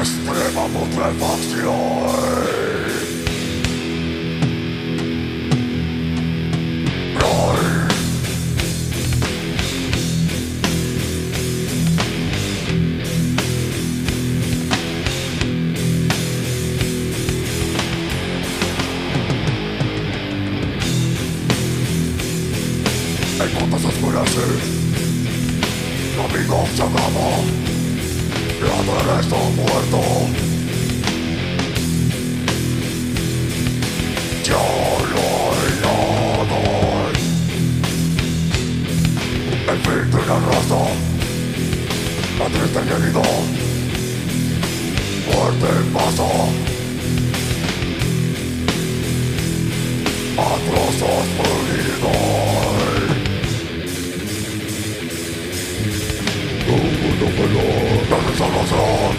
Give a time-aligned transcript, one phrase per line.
[0.00, 1.72] extrema putrefacción.
[23.40, 24.62] En cuantas oscureces,
[26.16, 27.81] domingo cerramos.
[28.70, 30.00] amanezco muerto.
[34.44, 34.62] Yo
[35.12, 35.24] lo
[35.54, 35.72] he
[39.72, 40.82] El fin de una raza,
[42.38, 43.12] la triste y
[45.30, 46.28] muerte en masa.
[50.38, 52.31] A trozos.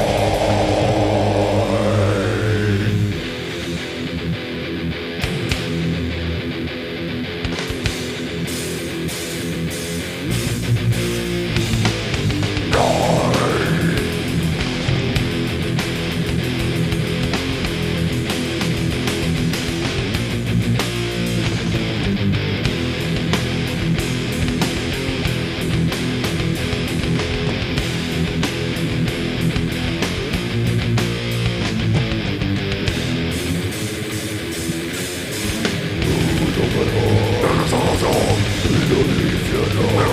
[39.52, 40.11] you know.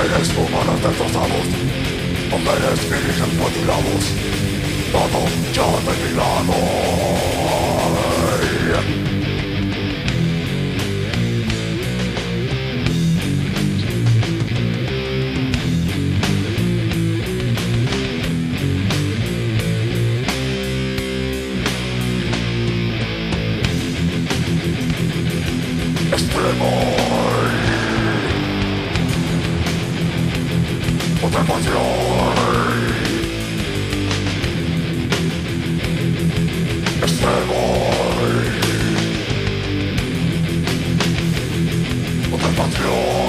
[0.00, 1.46] Seres humanos destrozados
[2.30, 4.04] Mujeres y niños mutilados
[4.92, 5.20] Todo
[5.52, 7.09] ya terminado
[42.70, 43.19] ンピオン